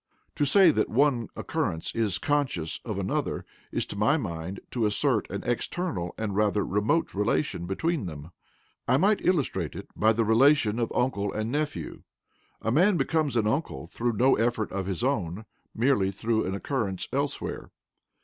[0.37, 5.29] To say that one occurrence is "conscious" of another is, to my mind, to assert
[5.29, 8.31] an external and rather remote relation between them.
[8.87, 12.01] I might illustrate it by the relation of uncle and nephew
[12.63, 15.45] a man becomes an uncle through no effort of his own,
[15.75, 17.69] merely through an occurrence elsewhere.